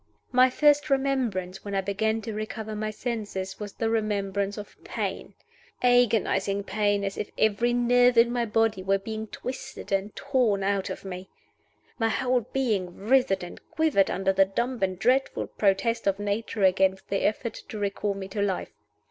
[0.31, 5.35] My first remembrance when I began to recover my senses was the remembrance of Pain
[5.83, 10.89] agonizing pain, as if every nerve in my body were being twisted and torn out
[10.89, 11.29] of me.
[11.99, 17.09] My whole being writhed and quivered under the dumb and dreadful protest of Nature against
[17.09, 18.71] the effort to recall me to life.